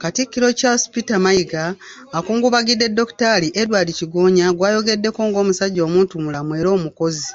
Katikkiro 0.00 0.48
Charles 0.58 0.88
Peter 0.92 1.18
Mayiga, 1.24 1.64
akungubagidde 2.18 2.86
Dokitaali 2.96 3.48
Edward 3.60 3.88
Kigonya 3.98 4.46
gw'ayogeddeko 4.56 5.20
ng'omusajja 5.28 5.82
omuntumulamu 5.88 6.50
era 6.60 6.68
omukozi. 6.76 7.30